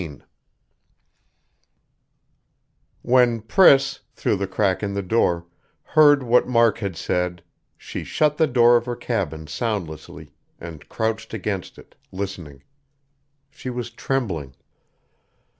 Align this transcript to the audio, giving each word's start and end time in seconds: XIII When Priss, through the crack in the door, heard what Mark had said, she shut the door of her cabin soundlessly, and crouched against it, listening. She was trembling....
XIII 0.01 0.21
When 3.03 3.39
Priss, 3.41 3.99
through 4.15 4.37
the 4.37 4.47
crack 4.47 4.81
in 4.81 4.95
the 4.95 5.03
door, 5.03 5.45
heard 5.83 6.23
what 6.23 6.47
Mark 6.47 6.79
had 6.79 6.97
said, 6.97 7.43
she 7.77 8.03
shut 8.03 8.37
the 8.37 8.47
door 8.47 8.77
of 8.77 8.87
her 8.87 8.95
cabin 8.95 9.45
soundlessly, 9.45 10.31
and 10.59 10.89
crouched 10.89 11.35
against 11.35 11.77
it, 11.77 11.93
listening. 12.11 12.63
She 13.51 13.69
was 13.69 13.91
trembling.... 13.91 14.55